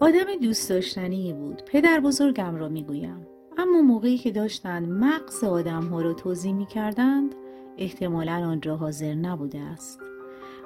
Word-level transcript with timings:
آدم 0.00 0.36
دوست 0.42 0.70
داشتنی 0.70 1.32
بود. 1.32 1.62
پدر 1.64 2.00
بزرگم 2.00 2.56
را 2.56 2.68
می‌گویم. 2.68 3.26
اما 3.58 3.80
موقعی 3.80 4.18
که 4.18 4.30
داشتند 4.30 4.88
مغز 4.88 5.44
آدم 5.44 5.84
ها 5.84 6.02
را 6.02 6.14
توضیح 6.14 6.52
می 6.54 6.66
کردند 6.66 7.34
احتمالا 7.78 8.32
آنجا 8.32 8.76
حاضر 8.76 9.14
نبوده 9.14 9.60
است. 9.60 10.00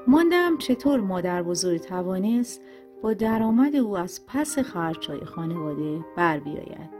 ماندم 0.07 0.59
چطور 0.59 1.01
مادر 1.01 1.43
بزرگ 1.43 1.81
توانست 1.81 2.61
با 3.03 3.13
درآمد 3.13 3.77
او 3.77 3.99
از 3.99 4.27
پس 4.27 4.59
خرچهای 4.59 5.25
خانواده 5.25 6.05
بر 6.17 6.39
بیاید. 6.39 6.91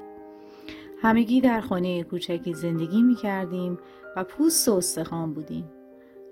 همگی 1.03 1.41
در 1.41 1.61
خانه 1.61 2.03
کوچکی 2.03 2.55
زندگی 2.55 3.03
می 3.03 3.15
کردیم 3.15 3.79
و 4.17 4.25
پوست 4.25 4.69
و 4.69 4.73
استخوان 4.73 5.35
بودیم. 5.35 5.65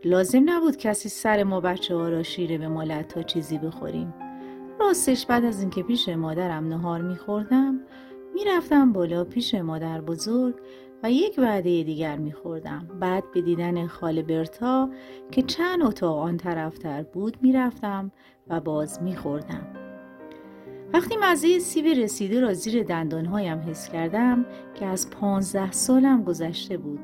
لازم 0.04 0.42
نبود 0.50 0.76
کسی 0.76 1.08
سر 1.08 1.42
ما 1.42 1.60
بچه 1.60 1.94
ها 1.94 2.08
را 2.08 2.22
شیره 2.22 2.58
به 2.58 2.68
مالت 2.68 3.08
تا 3.08 3.22
چیزی 3.22 3.58
بخوریم. 3.58 4.14
راستش 4.80 5.26
بعد 5.26 5.44
از 5.44 5.60
اینکه 5.60 5.82
پیش 5.82 6.08
مادرم 6.08 6.68
نهار 6.68 7.02
میخوردم 7.02 7.80
می‌رفتم 8.34 8.92
بالا 8.92 9.24
پیش 9.24 9.54
مادر 9.54 10.00
بزرگ 10.00 10.54
و 11.02 11.10
یک 11.10 11.34
وعده 11.38 11.82
دیگر 11.82 12.16
میخوردم. 12.16 12.88
بعد 13.00 13.24
به 13.34 13.42
دیدن 13.42 13.86
خاله 13.86 14.22
برتا 14.22 14.90
که 15.30 15.42
چند 15.42 15.82
اتاق 15.82 16.18
آن 16.18 16.36
طرفتر 16.36 17.02
بود 17.02 17.36
می‌رفتم 17.42 18.12
و 18.48 18.60
باز 18.60 19.02
میخوردم. 19.02 19.66
وقتی 20.92 21.16
مزه 21.22 21.58
سیب 21.58 21.86
رسیده 21.86 22.40
را 22.40 22.54
زیر 22.54 22.82
دندانهایم 22.82 23.58
حس 23.58 23.88
کردم 23.88 24.46
که 24.74 24.86
از 24.86 25.10
پانزده 25.10 25.72
سالم 25.72 26.24
گذشته 26.24 26.76
بود 26.76 27.00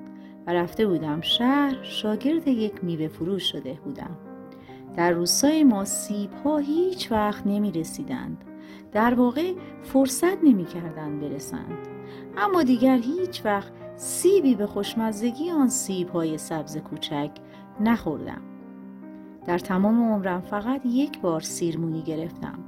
و 0.47 0.52
رفته 0.52 0.86
بودم 0.86 1.20
شهر 1.20 1.83
شاگرد 1.83 2.48
یک 2.48 2.84
میوه 2.84 3.09
فروش 3.09 3.52
شده 3.52 3.78
بودم. 3.84 4.31
در 4.96 5.10
روستای 5.10 5.64
ما 5.64 5.84
سیب 5.84 6.30
ها 6.45 6.59
هیچ 6.59 7.12
وقت 7.12 7.46
نمی 7.46 7.73
رسیدند 7.73 8.45
در 8.92 9.14
واقع 9.14 9.52
فرصت 9.83 10.45
نمی 10.45 10.64
کردن 10.64 11.19
برسند. 11.19 11.78
اما 12.36 12.62
دیگر 12.62 12.98
هیچ 12.98 13.42
وقت 13.44 13.72
سیبی 13.97 14.55
به 14.55 14.67
خوشمزگی 14.67 15.50
آن 15.50 15.69
سیب 15.69 16.08
های 16.08 16.39
سبز 16.39 16.77
کوچک 16.77 17.30
نخوردم. 17.80 18.42
در 19.47 19.58
تمام 19.58 20.12
عمرم 20.12 20.41
فقط 20.41 20.80
یک 20.86 21.20
بار 21.20 21.41
سیرمونی 21.41 22.02
گرفتم. 22.02 22.58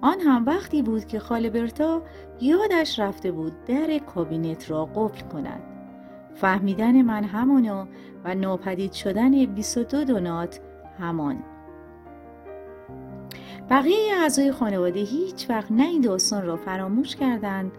آن 0.00 0.20
هم 0.20 0.46
وقتی 0.46 0.82
بود 0.82 1.04
که 1.04 1.18
خاله 1.18 1.50
برتا 1.50 2.02
یادش 2.40 2.98
رفته 2.98 3.32
بود 3.32 3.64
در 3.64 3.98
کابینت 3.98 4.70
را 4.70 4.84
قفل 4.84 5.28
کند. 5.28 5.62
فهمیدن 6.34 7.02
من 7.02 7.24
همانو 7.24 7.86
و 8.24 8.34
ناپدید 8.34 8.92
شدن 8.92 9.46
22 9.46 10.04
دونات 10.04 10.60
همان. 10.98 11.42
بقیه 13.70 14.14
اعضای 14.22 14.52
خانواده 14.52 15.00
هیچ 15.00 15.50
وقت 15.50 15.72
نه 15.72 15.86
این 15.86 16.00
داستان 16.00 16.46
را 16.46 16.56
فراموش 16.56 17.16
کردند 17.16 17.72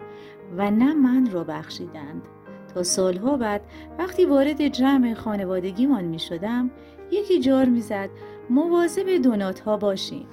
و 0.56 0.70
نه 0.70 0.94
من 0.94 1.30
را 1.30 1.44
بخشیدند. 1.44 2.22
تا 2.74 2.82
سالها 2.82 3.36
بعد 3.36 3.62
وقتی 3.98 4.24
وارد 4.24 4.68
جمع 4.68 5.14
خانوادگیمان 5.14 6.04
می 6.04 6.18
شدم 6.18 6.70
یکی 7.10 7.40
جار 7.40 7.64
می 7.64 7.80
زد 7.80 8.10
مواظب 8.50 9.22
دونات 9.22 9.60
ها 9.60 9.76
باشین. 9.76 10.26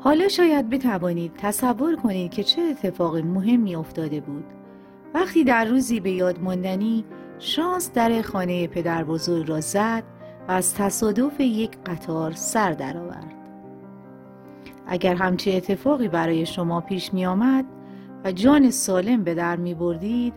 حالا 0.00 0.28
شاید 0.28 0.70
بتوانید 0.70 1.32
تصور 1.38 1.96
کنید 1.96 2.30
که 2.30 2.44
چه 2.44 2.62
اتفاق 2.62 3.16
مهمی 3.16 3.76
افتاده 3.76 4.20
بود. 4.20 4.44
وقتی 5.14 5.44
در 5.44 5.64
روزی 5.64 6.00
به 6.00 6.10
یاد 6.10 6.40
ماندنی 6.40 7.04
شانس 7.38 7.92
در 7.92 8.22
خانه 8.22 8.66
پدر 8.66 9.04
بزرگ 9.04 9.48
را 9.48 9.60
زد 9.60 10.02
و 10.48 10.52
از 10.52 10.74
تصادف 10.74 11.40
یک 11.40 11.78
قطار 11.86 12.32
سر 12.32 12.72
درآورد. 12.72 13.37
اگر 14.88 15.14
همچه 15.14 15.52
اتفاقی 15.52 16.08
برای 16.08 16.46
شما 16.46 16.80
پیش 16.80 17.14
می 17.14 17.26
آمد 17.26 17.64
و 18.24 18.32
جان 18.32 18.70
سالم 18.70 19.24
به 19.24 19.34
در 19.34 19.56
می 19.56 19.74
بردید 19.74 20.34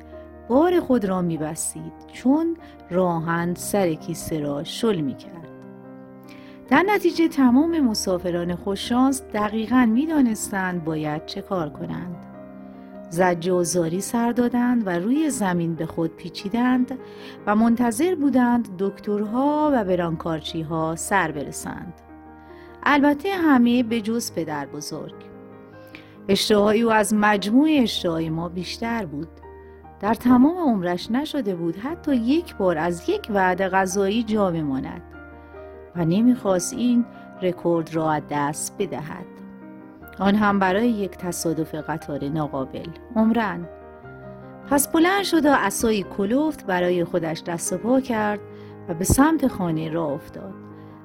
بار 0.47 0.79
خود 0.79 1.05
را 1.05 1.21
می 1.21 1.37
بستید 1.37 1.93
چون 2.13 2.57
راهند 2.89 3.55
سر 3.55 3.93
کیسه 3.93 4.39
را 4.39 4.63
شل 4.63 5.01
می 5.01 5.15
کرد. 5.15 5.47
در 6.69 6.83
نتیجه 6.87 7.27
تمام 7.27 7.79
مسافران 7.79 8.55
خوششانس 8.55 9.21
دقیقا 9.33 9.85
می 9.85 10.07
دانستند 10.07 10.83
باید 10.83 11.25
چه 11.25 11.41
کار 11.41 11.69
کنند. 11.69 12.15
زجه 13.09 13.53
و 13.53 13.63
زاری 13.63 14.01
سر 14.01 14.31
دادند 14.31 14.87
و 14.87 14.89
روی 14.89 15.29
زمین 15.29 15.75
به 15.75 15.85
خود 15.85 16.15
پیچیدند 16.15 16.99
و 17.47 17.55
منتظر 17.55 18.15
بودند 18.15 18.69
دکترها 18.79 19.71
و 19.73 19.83
برانکارچی 19.83 20.61
ها 20.61 20.95
سر 20.95 21.31
برسند. 21.31 21.93
البته 22.83 23.29
همه 23.29 23.83
به 23.83 24.01
جز 24.01 24.33
پدر 24.33 24.65
بزرگ. 24.65 25.15
اشتهای 26.27 26.81
او 26.81 26.91
از 26.91 27.13
مجموع 27.13 27.69
اشتهای 27.71 28.29
ما 28.29 28.49
بیشتر 28.49 29.05
بود. 29.05 29.27
در 29.99 30.13
تمام 30.13 30.57
عمرش 30.57 31.11
نشده 31.11 31.55
بود 31.55 31.75
حتی 31.75 32.15
یک 32.15 32.55
بار 32.55 32.77
از 32.77 33.09
یک 33.09 33.27
وعده 33.29 33.69
غذایی 33.69 34.23
جا 34.23 34.51
بماند 34.51 35.01
و 35.95 36.05
نمی‌خواست 36.05 36.73
این 36.73 37.05
رکورد 37.41 37.95
را 37.95 38.11
از 38.11 38.21
دست 38.29 38.75
بدهد. 38.79 39.25
آن 40.19 40.35
هم 40.35 40.59
برای 40.59 40.89
یک 40.89 41.11
تصادف 41.11 41.75
قطار 41.75 42.23
ناقابل 42.23 42.87
عمرن 43.15 43.67
پس 44.69 44.91
بلند 44.91 45.23
شد 45.23 45.45
و 45.45 45.49
اسایی 45.51 46.05
کلوفت 46.17 46.65
برای 46.65 47.03
خودش 47.03 47.43
دست 47.43 47.73
و 47.73 47.77
پا 47.77 47.99
کرد 48.01 48.39
و 48.89 48.93
به 48.93 49.03
سمت 49.03 49.47
خانه 49.47 49.89
را 49.89 50.05
افتاد 50.05 50.53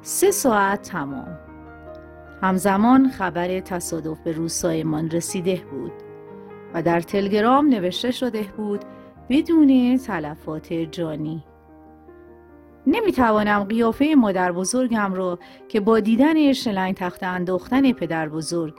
سه 0.02 0.30
ساعت 0.30 0.82
تمام 0.82 1.38
همزمان 2.42 3.08
خبر 3.08 3.60
تصادف 3.60 4.20
به 4.20 4.32
روستایمان 4.32 5.10
رسیده 5.10 5.62
بود 5.70 5.92
و 6.74 6.82
در 6.82 7.00
تلگرام 7.00 7.68
نوشته 7.68 8.10
شده 8.10 8.42
بود 8.56 8.80
بدون 9.28 9.98
تلفات 9.98 10.72
جانی 10.72 11.44
نمی‌توانم 12.86 13.64
قیافه 13.64 14.14
مادر 14.16 14.52
بزرگم 14.52 15.14
را 15.14 15.38
که 15.68 15.80
با 15.80 16.00
دیدن 16.00 16.52
شلنگ 16.52 16.94
تخت 16.94 17.22
انداختن 17.22 17.92
پدر 17.92 18.28
بزرگ 18.28 18.74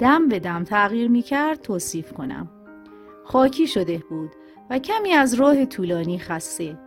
دم 0.00 0.28
به 0.28 0.38
دم 0.38 0.64
تغییر 0.64 1.10
می 1.10 1.22
کرد 1.22 1.60
توصیف 1.60 2.12
کنم. 2.12 2.48
خاکی 3.24 3.66
شده 3.66 4.02
بود 4.10 4.30
و 4.70 4.78
کمی 4.78 5.12
از 5.12 5.34
راه 5.34 5.64
طولانی 5.66 6.18
خسته. 6.18 6.78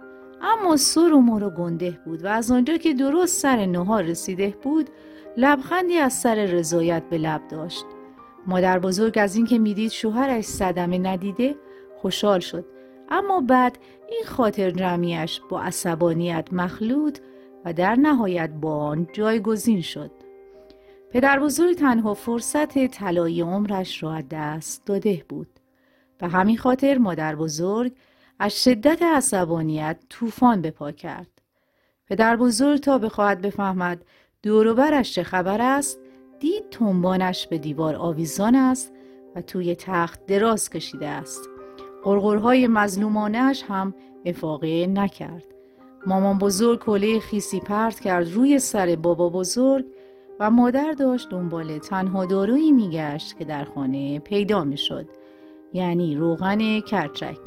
اما 0.43 0.77
سر 0.77 1.13
و 1.13 1.21
مر 1.21 1.43
و 1.43 1.49
گنده 1.49 1.99
بود 2.05 2.23
و 2.23 2.27
از 2.27 2.51
آنجا 2.51 2.77
که 2.77 2.93
درست 2.93 3.41
سر 3.41 3.65
نهار 3.65 4.03
رسیده 4.03 4.55
بود 4.61 4.89
لبخندی 5.37 5.97
از 5.97 6.13
سر 6.13 6.35
رضایت 6.35 7.03
به 7.09 7.17
لب 7.17 7.41
داشت. 7.47 7.85
مادر 8.47 8.79
بزرگ 8.79 9.17
از 9.17 9.35
اینکه 9.35 9.57
می‌دید 9.59 9.91
شوهرش 9.91 10.45
صدمه 10.45 10.97
ندیده 10.97 11.55
خوشحال 11.97 12.39
شد 12.39 12.65
اما 13.09 13.41
بعد 13.41 13.77
این 14.09 14.23
خاطر 14.25 14.71
جمعیش 14.71 15.41
با 15.49 15.61
عصبانیت 15.61 16.47
مخلوط 16.51 17.19
و 17.65 17.73
در 17.73 17.95
نهایت 17.95 18.49
با 18.49 18.77
آن 18.77 19.07
جایگزین 19.13 19.81
شد. 19.81 20.11
پدر 21.11 21.39
بزرگ 21.39 21.75
تنها 21.77 22.13
فرصت 22.13 22.87
طلایی 22.87 23.41
عمرش 23.41 24.03
را 24.03 24.21
دست 24.31 24.85
داده 24.85 25.25
بود. 25.29 25.47
به 26.17 26.27
همین 26.27 26.57
خاطر 26.57 26.97
مادر 26.97 27.35
بزرگ 27.35 27.91
از 28.39 28.63
شدت 28.63 29.01
عصبانیت 29.01 29.97
طوفان 30.09 30.61
به 30.61 30.71
پا 30.71 30.91
کرد. 30.91 31.41
پدر 32.07 32.35
بزرگ 32.35 32.79
تا 32.79 32.97
بخواهد 32.97 33.41
بفهمد 33.41 34.05
دوروبرش 34.41 35.13
چه 35.13 35.23
خبر 35.23 35.61
است 35.61 35.99
دید 36.39 36.69
تنبانش 36.69 37.47
به 37.47 37.57
دیوار 37.57 37.95
آویزان 37.95 38.55
است 38.55 38.93
و 39.35 39.41
توی 39.41 39.75
تخت 39.75 40.25
دراز 40.25 40.69
کشیده 40.69 41.07
است. 41.07 41.49
قرقرهای 42.03 42.67
مظلومانش 42.67 43.63
هم 43.67 43.93
افاقه 44.25 44.87
نکرد. 44.87 45.45
مامان 46.05 46.37
بزرگ 46.37 46.79
کله 46.79 47.19
خیسی 47.19 47.59
پرت 47.59 47.99
کرد 47.99 48.31
روی 48.31 48.59
سر 48.59 48.95
بابا 48.95 49.29
بزرگ 49.29 49.85
و 50.39 50.51
مادر 50.51 50.91
داشت 50.91 51.29
دنبال 51.29 51.77
تنها 51.77 52.25
دارویی 52.25 52.71
میگشت 52.71 53.37
که 53.37 53.45
در 53.45 53.63
خانه 53.63 54.19
پیدا 54.19 54.63
می‌شد 54.63 55.09
یعنی 55.73 56.15
روغن 56.15 56.79
کرچک 56.79 57.37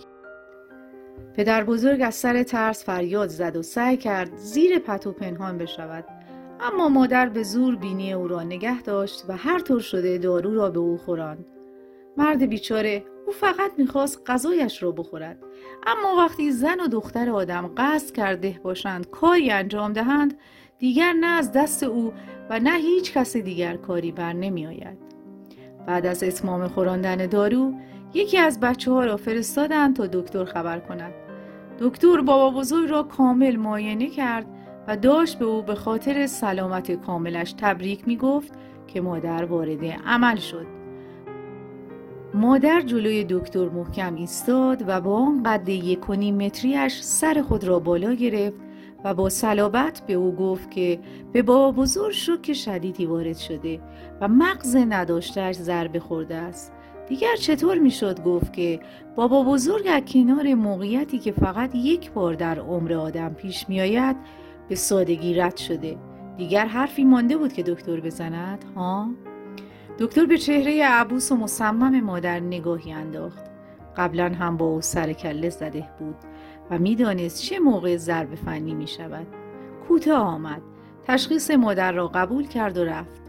پدر 1.37 1.65
بزرگ 1.65 2.03
از 2.03 2.15
سر 2.15 2.43
ترس 2.43 2.85
فریاد 2.85 3.29
زد 3.29 3.57
و 3.57 3.63
سعی 3.63 3.97
کرد 3.97 4.37
زیر 4.37 4.79
پتو 4.79 5.13
پنهان 5.13 5.59
بشود. 5.59 6.05
اما 6.61 6.89
مادر 6.89 7.29
به 7.29 7.43
زور 7.43 7.77
بینی 7.77 8.13
او 8.13 8.29
را 8.29 8.43
نگه 8.43 8.83
داشت 8.83 9.25
و 9.29 9.37
هر 9.37 9.59
طور 9.59 9.81
شده 9.81 10.19
دارو 10.19 10.55
را 10.55 10.71
به 10.71 10.79
او 10.79 10.99
خوراند. 10.99 11.47
مرد 12.17 12.43
بیچاره 12.43 13.05
او 13.27 13.33
فقط 13.33 13.71
می‌خواست 13.79 14.23
غذایش 14.27 14.83
را 14.83 14.93
بخورد. 14.93 15.39
اما 15.87 16.17
وقتی 16.25 16.53
زن 16.53 16.81
و 16.81 16.89
دختر 16.89 17.31
آدم 17.31 17.71
قصد 17.77 18.15
کرده 18.15 18.61
باشند 18.63 19.11
کاری 19.11 19.51
انجام 19.51 19.93
دهند 19.93 20.39
دیگر 20.79 21.13
نه 21.13 21.27
از 21.27 21.53
دست 21.53 21.83
او 21.83 22.13
و 22.51 22.59
نه 22.61 22.77
هیچ 22.77 23.13
کس 23.13 23.37
دیگر 23.37 23.77
کاری 23.77 24.13
بر 24.13 24.33
نمی 24.33 24.67
آید. 24.67 24.99
بعد 25.87 26.07
از 26.07 26.23
اتمام 26.23 26.69
خوراندن 26.69 27.27
دارو 27.27 27.75
یکی 28.17 28.39
از 28.39 28.61
بچه 28.61 28.93
ها 28.93 29.05
را 29.05 29.17
فرستادند 29.17 29.97
تا 29.97 30.07
دکتر 30.07 30.45
خبر 30.45 30.79
کند. 30.79 31.13
دکتر 31.81 32.21
بابا 32.21 32.61
بزرگ 32.61 32.91
را 32.91 33.03
کامل 33.03 33.57
معاینه 33.57 34.11
کرد 34.11 34.47
و 34.89 34.97
داشت 34.97 35.39
به 35.39 35.45
او 35.45 35.63
به 35.63 35.75
خاطر 35.75 36.27
سلامت 36.27 36.93
کاملش 36.93 37.53
تبریک 37.53 38.09
می 38.09 38.17
گفت 38.17 38.53
که 38.87 39.01
مادر 39.01 39.45
وارد 39.45 39.85
عمل 40.07 40.37
شد. 40.37 40.67
مادر 42.35 42.81
جلوی 42.81 43.25
دکتر 43.25 43.69
محکم 43.69 44.15
ایستاد 44.15 44.85
و 44.87 45.01
با 45.01 45.17
آن 45.17 45.43
قد 45.43 45.69
یک 45.69 46.11
متریش 46.11 47.01
سر 47.01 47.43
خود 47.43 47.65
را 47.65 47.79
بالا 47.79 48.13
گرفت 48.13 48.61
و 49.05 49.15
با 49.15 49.29
صلابت 49.29 50.03
به 50.07 50.13
او 50.13 50.35
گفت 50.35 50.71
که 50.71 51.01
به 51.33 51.43
بابا 51.43 51.83
بزرگ 51.83 52.13
شوک 52.13 52.53
شدیدی 52.53 53.07
وارد 53.07 53.37
شده 53.37 53.81
و 54.21 54.29
مغز 54.29 54.77
نداشتهش 54.77 55.57
ضربه 55.57 56.01
خورده 56.01 56.35
است 56.35 56.76
دیگر 57.09 57.37
چطور 57.37 57.79
می‌شد 57.79 58.23
گفت 58.23 58.53
که 58.53 58.81
بابا 59.17 59.43
بزرگ 59.43 59.87
از 59.87 60.03
کنار 60.03 60.55
موقعیتی 60.55 61.19
که 61.19 61.33
فقط 61.33 61.75
یک 61.75 62.13
بار 62.13 62.35
در 62.35 62.59
عمر 62.59 62.93
آدم 62.93 63.35
پیش 63.35 63.69
میآید 63.69 64.17
به 64.69 64.75
سادگی 64.75 65.35
رد 65.35 65.57
شده؟ 65.57 65.97
دیگر 66.37 66.67
حرفی 66.67 67.05
مانده 67.05 67.37
بود 67.37 67.53
که 67.53 67.63
دکتر 67.63 68.01
بزند 68.01 68.65
ها؟ 68.77 69.11
دکتر 69.99 70.27
به 70.27 70.39
چهره 70.39 70.85
عبوس 70.85 71.33
و 71.33 71.37
مصمم 71.37 72.01
مادر 72.01 72.41
نگاهی 72.41 72.93
انداخت. 72.93 73.45
قبلا 73.97 74.29
هم 74.29 74.57
با 74.57 74.67
او 74.67 74.81
سر 74.81 75.13
کله 75.13 75.51
زده 75.51 75.89
بود 75.99 76.17
و 76.71 76.79
می‌دانست 76.79 77.43
چه 77.43 77.59
موقع 77.59 77.97
ضرب 77.97 78.35
فنی 78.35 78.75
می 78.75 78.87
شود 78.87 79.27
کوتاه 79.89 80.19
آمد. 80.19 80.63
تشخیص 81.07 81.51
مادر 81.51 81.93
را 81.93 82.09
قبول 82.09 82.47
کرد 82.47 82.79
و 82.79 82.85
رفت. 82.85 83.23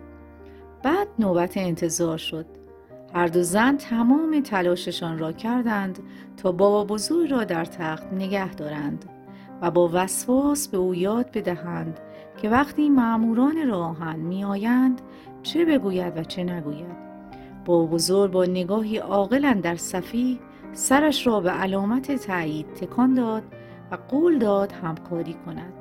بعد 0.83 1.07
نوبت 1.19 1.57
انتظار 1.57 2.18
شد. 2.18 2.56
هر 3.13 3.27
دو 3.27 3.44
زن 3.44 3.77
تمام 3.77 4.42
تلاششان 4.42 5.19
را 5.19 5.31
کردند 5.31 6.00
تا 6.38 6.51
بابا 6.51 6.83
بزرگ 6.83 7.31
را 7.31 7.44
در 7.44 7.65
تخت 7.65 8.13
نگه 8.13 8.54
دارند 8.54 9.06
و 9.62 9.71
با 9.71 9.89
وسواس 9.94 10.68
به 10.68 10.77
او 10.77 10.95
یاد 10.95 11.31
بدهند 11.31 12.00
که 12.42 12.50
وقتی 12.50 12.89
معموران 12.89 13.68
راهن 13.68 14.19
می 14.19 14.44
آیند 14.44 15.01
چه 15.44 15.65
بگوید 15.65 16.18
و 16.18 16.24
چه 16.24 16.44
نگوید. 16.44 17.07
با 17.65 17.86
بزرگ 17.86 18.31
با 18.31 18.45
نگاهی 18.45 18.98
عاقلا 18.98 19.60
در 19.63 19.75
صفی 19.75 20.39
سرش 20.74 21.27
را 21.27 21.39
به 21.39 21.50
علامت 21.50 22.12
تایید 22.25 22.74
تکان 22.74 23.13
داد 23.13 23.44
و 23.92 23.98
قول 24.10 24.38
داد 24.38 24.71
همکاری 24.71 25.33
کند. 25.33 25.74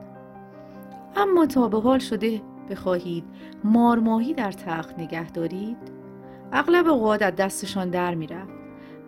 اما 1.17 1.47
تا 1.47 1.69
به 1.69 1.81
حال 1.81 1.99
شده 1.99 2.43
بخواهید 2.71 3.25
مارماهی 3.65 4.35
در 4.35 4.53
تخت 4.53 4.99
نگه 4.99 5.31
دارید 5.31 5.96
اغلب 6.53 6.89
اوقات 6.89 7.23
از 7.23 7.37
دستشان 7.37 7.91
در 7.91 8.15
می‌رفت 8.15 8.53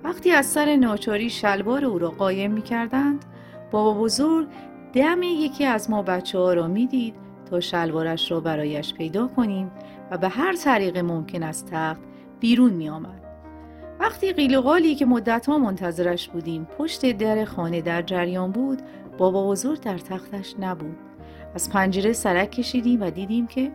وقتی 0.05 0.31
از 0.31 0.46
سر 0.46 0.76
ناچاری 0.76 1.31
شلوار 1.31 1.85
او 1.85 1.99
را 1.99 2.11
قایم 2.11 2.52
می 2.52 2.62
کردند 2.62 3.25
بابا 3.70 4.00
بزرگ 4.00 4.46
دم 4.93 5.23
یکی 5.23 5.64
از 5.64 5.90
ما 5.90 6.02
بچه 6.02 6.38
ها 6.38 6.52
را 6.52 6.69
می‌دید 6.69 7.14
تا 7.50 7.61
شلوارش 7.61 8.31
را 8.31 8.40
برایش 8.40 8.94
پیدا 8.94 9.26
کنیم 9.26 9.70
و 10.11 10.19
به 10.19 10.29
هر 10.29 10.56
طریق 10.56 10.99
ممکن 10.99 11.43
از 11.43 11.67
تخت 11.67 12.00
بیرون 12.40 12.73
می 12.73 12.88
آمد. 12.88 13.29
وقتی 14.00 14.32
قیل 14.32 14.61
قالی 14.61 14.94
که 14.94 15.06
ها 15.46 15.58
منتظرش 15.58 16.29
بودیم 16.29 16.64
پشت 16.64 17.12
در 17.12 17.44
خانه 17.44 17.81
در 17.81 18.02
جریان 18.02 18.52
بود 18.52 18.82
بابا 19.19 19.49
بزرگ 19.49 19.81
در 19.81 19.99
تختش 19.99 20.55
نبود 20.58 20.96
از 21.55 21.70
پنجره 21.70 22.12
سرک 22.12 22.50
کشیدیم 22.50 23.02
و 23.02 23.11
دیدیم 23.11 23.46
که 23.46 23.73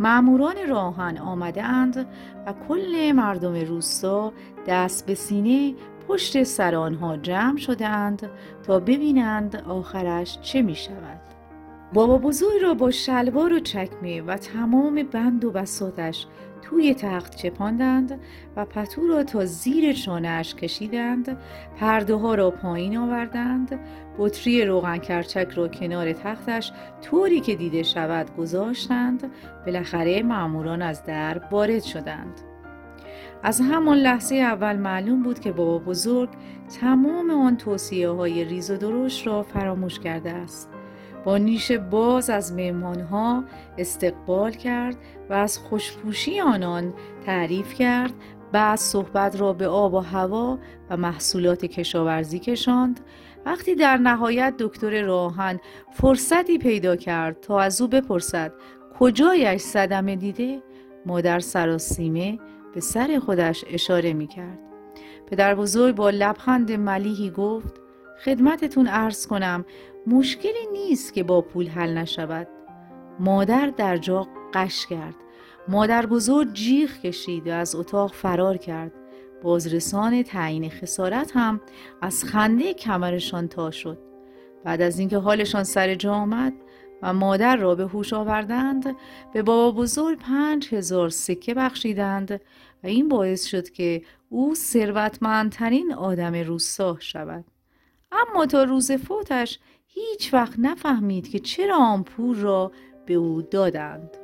معموران 0.00 0.56
راهن 0.68 1.18
آمده 1.18 1.62
اند 1.62 2.06
و 2.46 2.54
کل 2.68 3.12
مردم 3.12 3.54
روستا 3.54 4.32
دست 4.66 5.06
به 5.06 5.14
سینه 5.14 5.74
پشت 6.08 6.42
سر 6.42 6.74
آنها 6.74 7.16
جمع 7.16 7.56
شده 7.58 7.86
اند 7.86 8.30
تا 8.66 8.80
ببینند 8.80 9.56
آخرش 9.56 10.38
چه 10.42 10.62
می 10.62 10.74
شود. 10.74 11.29
بابا 11.92 12.18
بزرگ 12.18 12.62
را 12.62 12.74
با 12.74 12.90
شلوار 12.90 13.52
و 13.52 13.60
چکمه 13.60 14.22
و 14.22 14.36
تمام 14.36 15.02
بند 15.02 15.44
و 15.44 15.50
بساتش 15.50 16.26
توی 16.62 16.94
تخت 16.94 17.36
چپاندند 17.36 18.20
و 18.56 18.64
پتو 18.64 19.06
را 19.08 19.24
تا 19.24 19.44
زیر 19.44 19.92
چانهاش 19.92 20.54
کشیدند. 20.54 21.38
پرده 21.76 22.14
ها 22.14 22.34
را 22.34 22.50
پایین 22.50 22.96
آوردند. 22.96 23.80
بطری 24.18 24.64
روغن 24.64 24.98
کرچک 24.98 25.48
را 25.54 25.68
کنار 25.68 26.12
تختش 26.12 26.72
طوری 27.02 27.40
که 27.40 27.54
دیده 27.54 27.82
شود 27.82 28.36
گذاشتند. 28.36 29.30
بالاخره 29.66 30.22
ماموران 30.22 30.82
از 30.82 31.04
در 31.04 31.40
وارد 31.50 31.82
شدند. 31.82 32.40
از 33.42 33.60
همان 33.60 33.98
لحظه 33.98 34.34
اول 34.34 34.76
معلوم 34.76 35.22
بود 35.22 35.38
که 35.38 35.52
بابا 35.52 35.78
بزرگ 35.78 36.28
تمام 36.80 37.30
آن 37.30 37.56
توصیه 37.56 38.08
های 38.08 38.44
ریز 38.44 38.70
و 38.70 38.76
درشت 38.76 39.26
را 39.26 39.42
فراموش 39.42 39.98
کرده 39.98 40.30
است. 40.30 40.70
با 41.24 41.38
نیش 41.38 41.72
باز 41.72 42.30
از 42.30 42.52
مهمانها 42.52 43.44
استقبال 43.78 44.50
کرد 44.50 44.96
و 45.30 45.32
از 45.32 45.58
خوشپوشی 45.58 46.40
آنان 46.40 46.94
تعریف 47.26 47.74
کرد 47.74 48.12
بعد 48.52 48.78
صحبت 48.78 49.40
را 49.40 49.52
به 49.52 49.66
آب 49.68 49.94
و 49.94 49.98
هوا 49.98 50.58
و 50.90 50.96
محصولات 50.96 51.64
کشاورزی 51.64 52.38
کشاند 52.38 53.00
وقتی 53.46 53.74
در 53.74 53.96
نهایت 53.96 54.54
دکتر 54.58 55.02
راهن 55.02 55.60
فرصتی 55.92 56.58
پیدا 56.58 56.96
کرد 56.96 57.40
تا 57.40 57.60
از 57.60 57.80
او 57.80 57.88
بپرسد 57.88 58.52
کجایش 58.98 59.60
صدمه 59.60 60.16
دیده 60.16 60.62
مادر 61.06 61.40
سراسیمه 61.40 62.38
به 62.74 62.80
سر 62.80 63.18
خودش 63.18 63.64
اشاره 63.70 64.12
می 64.12 64.26
کرد. 64.26 64.58
پدر 65.26 65.54
بزرگ 65.54 65.94
با 65.94 66.10
لبخند 66.10 66.72
ملیحی 66.72 67.30
گفت 67.30 67.80
خدمتتون 68.24 68.86
عرض 68.86 69.26
کنم 69.26 69.64
مشکلی 70.06 70.66
نیست 70.72 71.14
که 71.14 71.22
با 71.22 71.40
پول 71.40 71.68
حل 71.68 71.98
نشود. 71.98 72.48
مادر 73.18 73.66
در 73.66 73.96
جا 73.96 74.28
قش 74.54 74.86
کرد. 74.86 75.14
مادر 75.68 76.06
بزرگ 76.06 76.52
جیغ 76.52 76.90
کشید 76.90 77.48
و 77.48 77.52
از 77.52 77.74
اتاق 77.74 78.12
فرار 78.12 78.56
کرد. 78.56 78.92
بازرسان 79.42 80.22
تعیین 80.22 80.70
خسارت 80.70 81.32
هم 81.34 81.60
از 82.02 82.24
خنده 82.24 82.74
کمرشان 82.74 83.48
تا 83.48 83.70
شد. 83.70 83.98
بعد 84.64 84.82
از 84.82 84.98
اینکه 84.98 85.18
حالشان 85.18 85.64
سر 85.64 85.94
جا 85.94 86.12
آمد 86.12 86.52
و 87.02 87.14
مادر 87.14 87.56
را 87.56 87.74
به 87.74 87.86
هوش 87.86 88.12
آوردند 88.12 88.96
به 89.32 89.42
بابا 89.42 89.82
بزرگ 89.82 90.18
پنج 90.18 90.74
هزار 90.74 91.08
سکه 91.08 91.54
بخشیدند 91.54 92.40
و 92.84 92.86
این 92.86 93.08
باعث 93.08 93.44
شد 93.44 93.70
که 93.70 94.02
او 94.28 94.54
ثروتمندترین 94.54 95.92
آدم 95.92 96.34
روستا 96.34 96.96
شود. 97.00 97.44
اما 98.12 98.46
تا 98.46 98.62
روز 98.62 98.92
فوتش 98.92 99.58
هیچ 99.92 100.34
وقت 100.34 100.54
نفهمید 100.58 101.28
که 101.28 101.38
چرا 101.38 101.76
آن 101.76 102.02
پول 102.04 102.36
را 102.36 102.72
به 103.06 103.14
او 103.14 103.42
دادند. 103.42 104.19